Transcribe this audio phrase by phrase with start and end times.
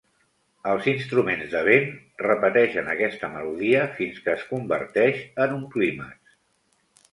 [0.69, 1.91] Els instruments de vent
[2.23, 6.37] repeteixen aquesta melodia fins que es converteix en un clímax.